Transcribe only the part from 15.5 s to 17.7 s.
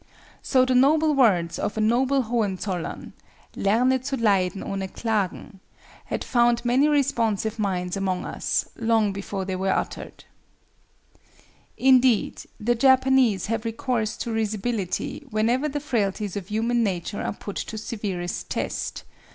the frailties of human nature are put